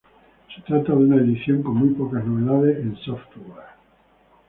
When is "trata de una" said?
0.63-1.17